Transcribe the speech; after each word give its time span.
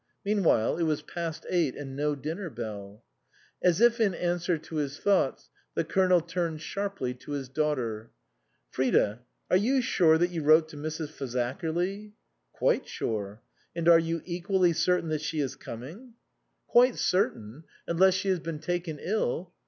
Meanwhile 0.25 0.77
it 0.77 0.83
was 0.85 1.03
past 1.03 1.45
eight 1.47 1.75
and 1.75 1.95
no 1.95 2.15
dinner 2.15 2.49
bell. 2.49 3.03
As 3.61 3.79
if 3.79 3.99
in 3.99 4.15
answer 4.15 4.57
to 4.57 4.77
his 4.77 4.97
thoughts 4.97 5.51
the 5.75 5.83
Colonel 5.83 6.21
turned 6.21 6.59
sharply 6.61 7.13
to 7.13 7.33
his 7.33 7.47
daughter." 7.47 8.09
Frida, 8.71 9.21
are 9.51 9.57
you 9.57 9.79
sure 9.79 10.17
that 10.17 10.31
you 10.31 10.41
wrote 10.41 10.69
to 10.69 10.75
Mrs. 10.75 11.09
Fazakerly?"" 11.09 12.13
Quite 12.59 12.87
sure." 12.87 13.43
"And 13.75 13.87
are 13.87 13.99
you 13.99 14.23
equally 14.25 14.73
certain 14.73 15.09
that 15.09 15.21
she 15.21 15.39
is 15.39 15.55
coming?" 15.55 15.97
13 15.99 16.03
THE 16.03 16.07
COSMOPOLITAN" 16.07 16.13
Quite 16.73 16.95
certain. 16.95 17.63
Unless 17.87 18.13
she 18.15 18.29
has 18.29 18.39
been 18.39 18.57
taken 18.57 18.97
ill." 18.99 19.53